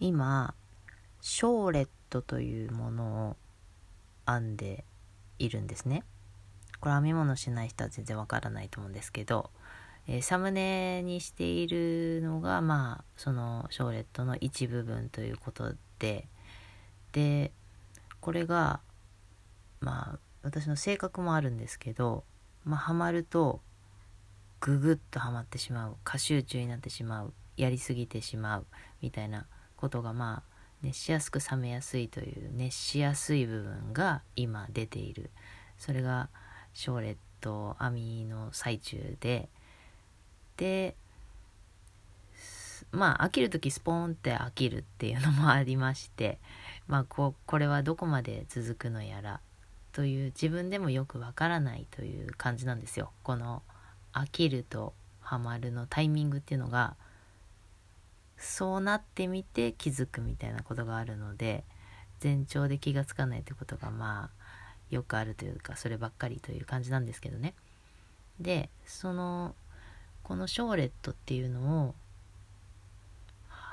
[0.00, 0.54] 今
[1.20, 3.36] ショーレットというものを
[4.26, 4.84] 編んで
[5.38, 6.02] いるんですね。
[6.80, 9.50] これ編み物しない人は全然わからないと思うんですけど、
[10.06, 16.28] えー、サムネにしているのがまあそのショーレットの一部分ということで
[17.12, 17.50] で
[18.20, 18.80] これが
[19.80, 22.24] まあ私の性格もあるんですけど
[22.64, 23.60] まあハマると
[24.60, 28.66] ググッとはまってしまう過集中になってしまうやりすぎてしまう
[29.00, 29.46] みたいな
[29.76, 35.30] ことがまあ熱しやすく冷めやすいという熱しやすい部分が今出ている。
[35.78, 36.28] それが
[36.74, 39.48] ショーレット編みの最中で
[40.56, 40.94] で
[42.92, 46.38] まあ飽きる時スポーンって飽きるっていうのもありまして
[46.86, 49.40] まあここれはどこまで続くのやら
[49.92, 53.12] という自分でもよくわからないという感じなんですよ。
[53.22, 53.62] この
[54.12, 56.96] 飽きるとハマるのタイミングっていうのが
[58.38, 61.64] そうなってみて気づくみたいなことがあるので
[62.22, 64.46] 前兆で気が付かないということがまあ
[64.90, 67.54] よくあるというかそればっかりという感じなんですけどね。
[68.40, 69.54] でその
[70.22, 71.94] このショーレットっていうのを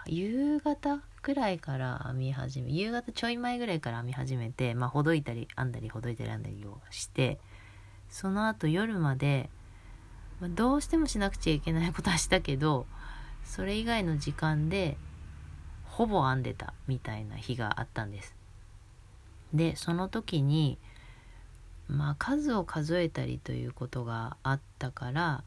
[0.06, 7.40] 夕方くらいから編み始め夕方ちょい前ぐらいから編み始めてまあほどいたり編んだりほどいたり編んだりをして
[8.10, 9.50] その後夜まで、
[10.40, 12.86] ま、どうしてもしなくちゃいけないことはしたけど
[13.46, 14.98] それ以外の時間で
[15.86, 18.36] ほぼ編んでたみたいな日があったんです。
[19.54, 20.80] でその時に
[21.88, 25.44] まあ数を数えたりということがあったから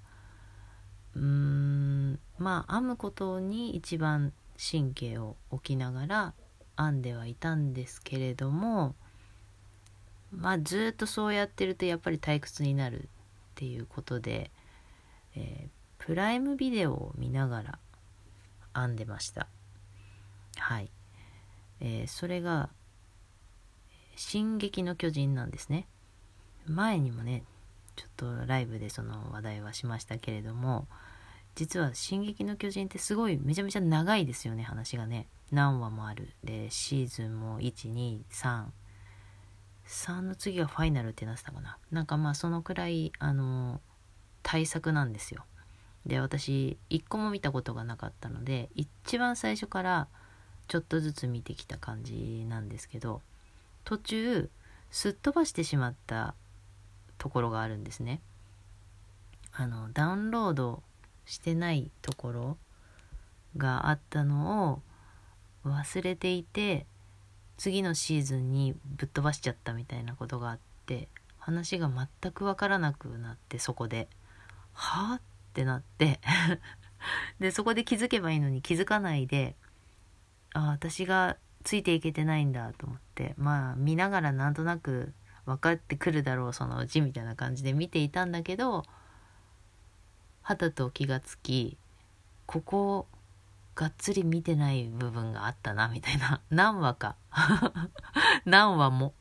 [1.16, 6.34] うーんまあ編むことに一番神経を置きながら
[6.78, 8.94] 編んではいたんですけれども
[10.30, 13.08] まあずっとそうやってるとやっぱり退屈になるっ
[13.56, 14.50] ていうことで、
[15.34, 17.78] えー、プライムビデオを見ながら
[18.76, 19.48] 編んでました。
[20.58, 20.90] はい、
[21.80, 22.70] えー、それが
[24.16, 25.86] 「進撃の巨人」なんですね。
[26.66, 27.44] 前にもね
[27.94, 30.88] ちょっとライブでその話題はしましたけれども
[31.54, 35.28] 実は「進撃の巨人」ってすごいめちゃめちゃ長いですよね話がね。
[35.52, 36.34] 何話もある。
[36.44, 38.66] でシーズンも123
[39.86, 41.78] 3の次はファイナルってなってたかな。
[41.90, 43.80] なんかまあそのくらいあの
[44.42, 45.44] 対策なんですよ。
[46.06, 50.08] で私一個も見たことがなかったので一番最初から
[50.68, 53.22] ちょっとずつ見てきた感じなんですけど
[53.84, 54.48] 途中
[54.90, 56.34] すっ飛ばしてしまった
[57.18, 58.20] ところがあるんですね。
[59.52, 60.82] あのダウンロード
[61.24, 62.56] してないところ
[63.56, 64.82] があったのを
[65.68, 66.86] 忘れていて
[67.56, 74.08] 次のシーズンにぶっ飛ばしちゃったみたいなことがあって話が全く分からなくなってそこで
[74.74, 75.20] 「はあ?」
[75.56, 76.20] ってなって。
[77.40, 79.56] でそこで気づけばいいのに気づかないで
[80.54, 83.34] あ私がついていけてないんだと思って。
[83.38, 85.14] まあ見ながらなんとなく
[85.46, 88.84] 分かってくるだろうそのうちみたいな感じで見ていたんだけど
[90.42, 91.78] はたと気がつき
[92.44, 93.08] ここを
[93.74, 96.42] がっつり見てない部分があったなみたいな。
[96.50, 97.16] 何話か。
[98.44, 99.14] 何話も。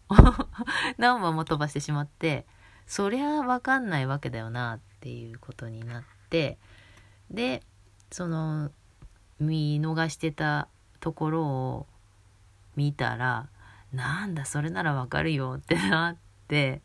[0.98, 2.46] 何話も飛ばしてしまって
[2.88, 6.15] そりゃ分かんないわけだよなっていうことになって。
[6.30, 7.62] で
[8.12, 8.72] その
[9.40, 10.68] 見逃してた
[11.00, 11.88] ところを
[12.76, 13.50] 見たら
[13.94, 16.82] なんだそれならわかるよってなって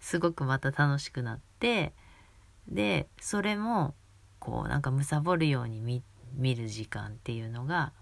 [0.00, 1.92] すごくまた楽しくなって
[2.68, 3.94] でそれも
[4.38, 6.02] こうなんか貪るように見
[6.34, 7.92] 見る時間っていうのが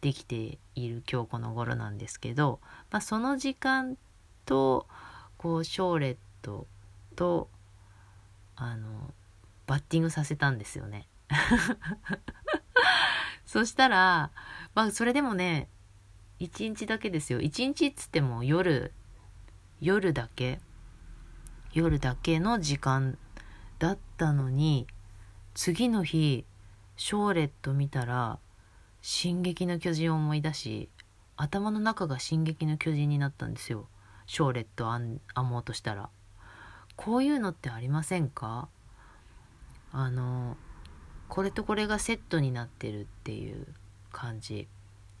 [0.00, 2.58] できている今日この頃なんですけど、
[2.90, 3.96] まあ、その時間
[4.44, 4.86] と
[5.36, 6.66] こうショーレット
[7.14, 7.48] と
[8.56, 9.12] あの
[9.66, 11.08] バッティングさせたんですよね。
[13.46, 14.30] そしたら、
[14.74, 15.68] まあそれでもね、
[16.40, 17.40] 1日だけですよ。
[17.40, 18.92] 1日っつっても夜、
[19.80, 20.60] 夜だけ、
[21.72, 23.18] 夜だけの時間
[23.78, 24.86] だったのに、
[25.54, 26.44] 次の日、
[26.96, 28.38] ショーレット見たら、
[29.00, 30.88] 進撃の巨人を思い出し、
[31.36, 33.88] 頭の中が進撃の巨人になったんですよ。
[34.26, 36.10] ショーレット編もうとしたら。
[36.96, 38.68] こういうのってありませんか？
[39.92, 40.56] あの
[41.28, 43.66] これとこれがセットになってるっていう
[44.10, 44.68] 感じ、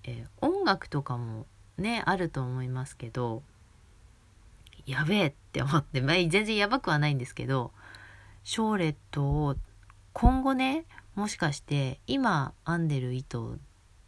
[0.04, 1.46] えー、音楽とかも
[1.78, 3.42] ねあると思いますけど
[4.86, 7.72] やべえって思って、まあ、全然やばくはないんですけど
[8.44, 9.56] ショーレットを
[10.12, 10.84] 今後ね
[11.14, 13.56] もしかして今編んでる糸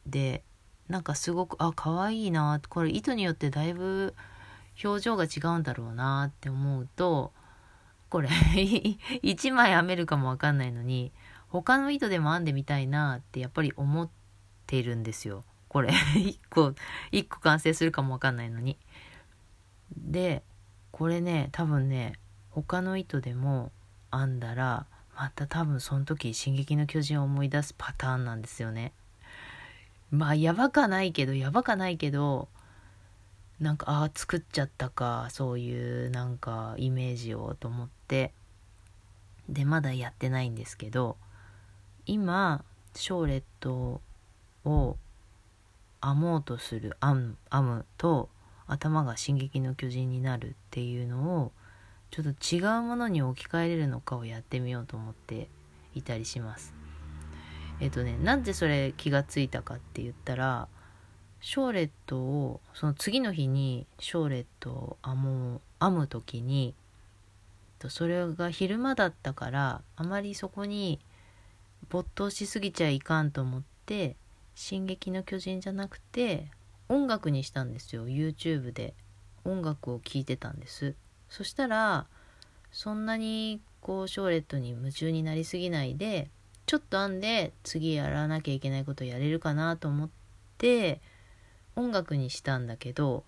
[0.06, 0.42] で
[0.88, 4.14] なんかすごくあ可愛いなこれ糸によってだいぶ
[4.82, 7.32] 表情が違うんだろうなって思うと
[8.14, 8.28] これ。
[9.24, 11.12] 1枚編めるかもわかんないのに
[11.48, 14.08] 他の糸でも編んでみたいなってやっぱり思っ
[14.68, 15.44] てるんですよ。
[15.66, 15.88] これ。
[16.14, 16.74] 1個
[17.10, 18.78] 1個完成するかもわかんないのに。
[19.96, 20.44] で
[20.92, 22.12] これね多分ね
[22.50, 23.72] 他の糸でも
[24.12, 28.92] 編んだらまた多分その時「進撃の巨人」を思い出すパターンなんですよね。
[30.12, 32.48] まあやばかないけどやばかないけど
[33.60, 38.32] なんかああ作っちゃったかそういうなんかイメージをと思って
[39.48, 41.16] でまだやってないんですけど
[42.06, 42.64] 今
[42.94, 44.00] ショーレット
[44.64, 44.96] を
[46.02, 48.28] 編もうとする編むと
[48.66, 51.52] 頭が「進撃の巨人」になるっていうのを
[52.10, 55.48] ちょっと違うものに置き換えれるのかをやってみようと思って
[55.94, 56.74] いたりします。
[57.80, 60.68] えっとねなんでそれ気がついたかって言ったら
[61.44, 66.74] ショーレットをその次の日にショーレットを編もう編む時に
[67.90, 71.00] それが昼間だったからあまりそこに
[71.90, 74.16] 没頭しすぎちゃいかんと思って
[74.56, 76.46] 「進撃の巨人」じゃなくて
[76.88, 78.08] 音楽にしたんですよ。
[78.08, 78.94] YouTube で。
[79.44, 80.94] 音楽を聴いてたんです。
[81.28, 82.06] そしたら
[82.72, 86.30] そんなにこうショーレットに夢中になりすぎないで
[86.64, 90.10] ちょっと編んで次やらなきゃいけないことやれるかなと思っ
[90.56, 91.02] て
[91.76, 93.24] 音楽にしたんだけど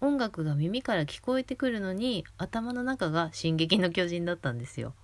[0.00, 4.94] 音楽が耳から聞こえてくるのに頭の中が「進撃の巨人」だったんですよ。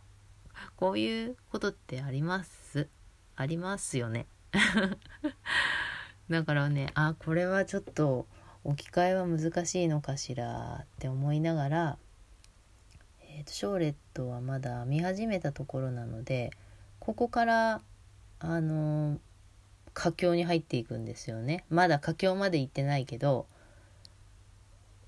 [0.77, 2.89] こういうことってあります？
[3.37, 4.27] ありますよね。
[6.31, 8.27] だからねあこれはちょっと
[8.65, 11.99] 置き換えは難しいのかしらって思いながら、
[13.21, 16.51] えーと、ショーレットはまだ見始めたところなので
[16.99, 17.83] ここから
[18.41, 19.21] あの
[19.97, 23.47] 佳境に入っていくんですよねまだ佳境まで行ってないけど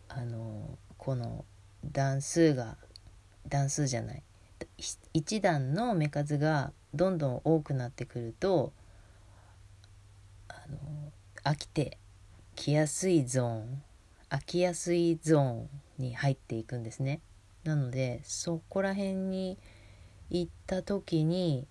[0.08, 1.44] あのこの
[1.84, 2.78] 段数が
[3.46, 4.22] 段数じゃない
[5.12, 8.72] 1段の目数がどんどん多くなってくると
[10.48, 10.78] あの
[11.44, 11.98] 飽きて
[12.56, 13.82] きやすいゾーン
[14.30, 15.68] 飽きやすいゾーン
[15.98, 17.20] に入っていくんですね。
[17.64, 19.58] なのでそこら辺に
[20.30, 21.66] 行った時に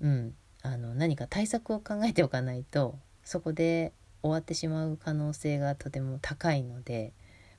[0.00, 0.34] うん
[0.66, 3.92] あの何か対策を考えておかないとそこで
[4.22, 7.12] 終わってしまう可能性がとても高いので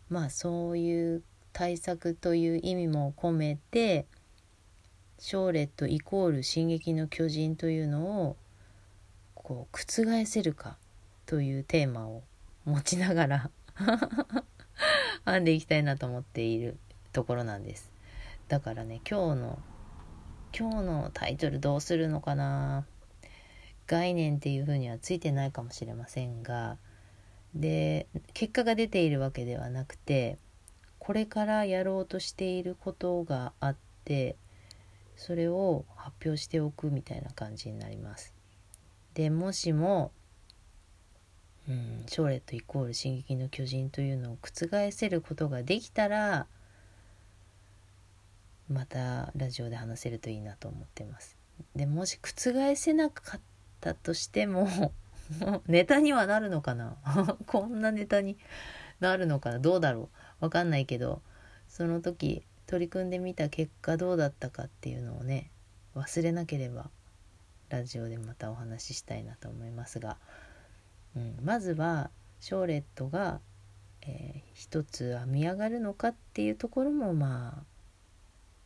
[0.09, 1.23] まあそういう
[1.53, 4.05] 対策という意味も込めて
[5.19, 8.35] ショーレットイコール「進撃の巨人」というのを
[9.33, 10.77] こう覆せるか
[11.25, 12.23] というテーマを
[12.65, 13.49] 持ちながら
[15.25, 16.77] 編んでいきたいなと思っている
[17.13, 17.89] ところなんです。
[18.49, 19.59] だからね今日の
[20.57, 22.85] 今日のタイトルどうするのかな。
[23.87, 26.77] 概念っていうふうにはついてないかもしれませんが
[27.55, 30.37] で結果が出ているわけではなくて
[30.99, 34.35] これからやろうとしていることがあって
[35.15, 38.33] それを発表しておくみたいな感じになります。
[39.15, 40.11] でもしも、
[41.67, 46.45] うん、ショーレットイコール「進撃の巨人」というのを覆せることができたら
[48.69, 51.37] またラジオで話せるといいなと思ってます。
[51.75, 53.41] でもし覆せなかっ
[53.87, 54.67] たとしても
[55.67, 56.97] ネタにはなるのかな？
[57.47, 58.37] こんなネタに
[58.99, 59.59] なるのかな？
[59.59, 60.09] どうだろ
[60.41, 60.45] う？
[60.45, 61.21] わかんないけど
[61.69, 65.51] その時取り組んでみた結果どうだったかっていうのをね
[65.95, 66.89] 忘れなければ
[67.69, 70.17] ラジオでまたお話ししたいなと思いますが、
[71.15, 73.39] うん、まずはショーレットが、
[74.01, 77.63] えー、一つ編み上がるのかっていうところもまあ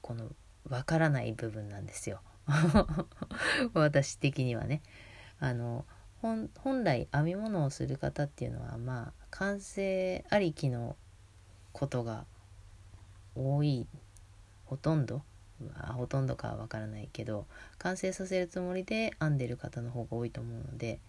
[0.02, 0.30] この
[0.68, 2.22] わからない部分なんですよ。
[3.74, 4.82] 私的にはね。
[5.42, 5.86] あの
[6.22, 6.50] 本
[6.84, 10.96] 来編み物をする方っていうのはまあ完成ありきの
[11.74, 12.26] ことが
[13.36, 13.88] 多い
[14.66, 15.22] ほとんど。
[15.96, 17.46] ほとんどかはわからないけど
[17.78, 21.00] 完成させるつもりで編んでる方の方が多いと思うので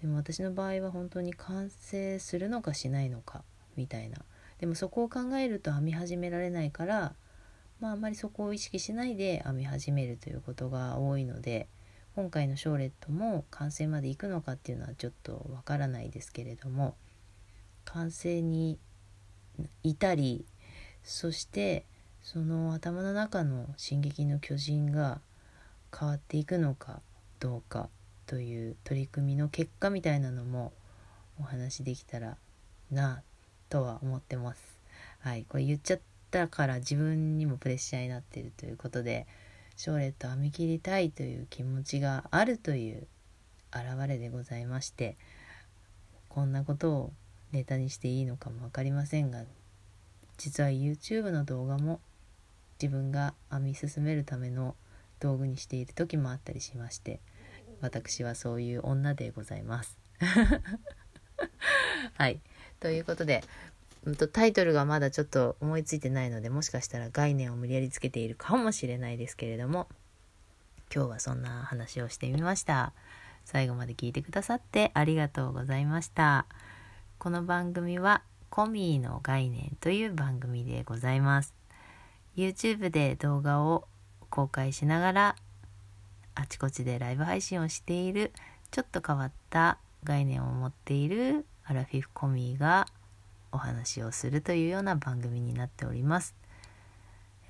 [0.00, 3.42] でも私の場合は本当に完成するのかしないのか
[3.76, 4.18] みたいな。
[4.60, 7.14] でもそこを考えると編み始められないから
[7.80, 11.68] まああんまりそこを意識しないで編み始めるということが多いので
[12.18, 16.96] 今回のショーレットも完成までいくのかっていうのはちょっとわからないですけれども
[17.84, 18.76] 完成に
[19.84, 20.44] 至り
[21.04, 21.84] そして
[22.24, 25.20] その頭の中の「進撃の巨人」が
[25.96, 27.02] 変わっていくのか
[27.38, 27.88] どうか
[28.26, 30.72] という取り組みの結果みたいなのも
[31.38, 32.36] お話できたら
[32.90, 33.22] な
[33.68, 34.60] とは思ってます。
[35.20, 36.00] はい、これ言っちゃっ
[36.32, 39.28] たから自分にもプレッシャーになってるということで
[39.78, 43.06] ショーレット編み切りたいという気持ちがあるという
[43.72, 45.16] 表れでございまして
[46.28, 47.12] こんなことを
[47.52, 49.44] ネタにしていいのかも分かりませんが
[50.36, 52.00] 実は YouTube の動画も
[52.82, 54.74] 自分が編み進めるための
[55.20, 57.20] 道具にしている時もあったりしまして
[57.80, 59.96] 私はそういう女でございます。
[62.14, 62.40] はい。
[62.80, 63.44] ということで、
[64.16, 69.88] と、タイトルがまだちょっと思いついてないので、もしかしたら概念を無理やりつけているかもしれないですけれども、
[70.94, 72.92] 今日はそんな話をしてみました。
[73.44, 76.46] 最後まで聞いてくださってありがとうございました。
[77.18, 81.54] この番組はコミーの概念という番組でございます。
[82.36, 83.88] YouTube で動画を
[84.30, 85.36] 公開しながら
[86.34, 88.32] あちこちでライブ配信をしている
[88.70, 92.86] ちょっと変わった概念を持っているアラフィフコミーが
[93.52, 96.34] お話をするというような番組になっております。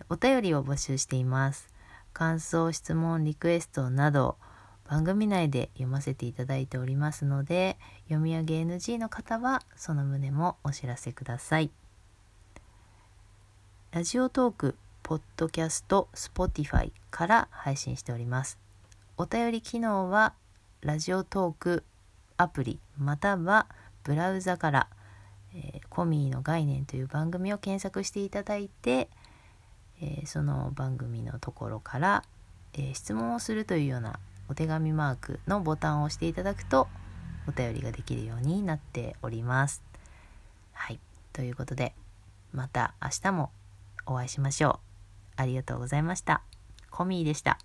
[0.08, 1.68] お便りを募集しています。
[2.12, 4.36] 感想、質問、リクエストなど
[4.88, 11.70] 番組内で読ませていただいておりますので読み上げ NG の方はその旨もお知らせください。
[13.90, 18.58] ラジオトーク、ポッドキャスト、 Spotify から配信しております。
[19.16, 20.34] お便り機能は
[20.80, 21.84] ラジオトーク
[22.36, 23.66] アプリまたは
[24.04, 24.88] ブラウザから、
[25.54, 29.08] えー、コミーの概念という番組を検索していただいて、
[30.00, 32.24] えー、その番組のところから、
[32.74, 36.88] え、質問をするというようなお手紙マークのボタンを押していただくと
[37.48, 39.82] お便りができるようになっております。
[40.72, 41.00] はい。
[41.32, 41.94] ということで、
[42.52, 43.50] また明日も
[44.06, 44.80] お会いしましょ
[45.36, 45.40] う。
[45.40, 46.42] ありがとうございました。
[46.90, 47.58] コミーでした。